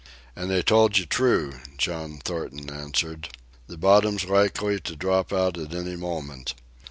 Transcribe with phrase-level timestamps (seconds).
[0.35, 3.29] "And they told you true," John Thornton answered.
[3.67, 6.55] "The bottom's likely to drop out at any moment.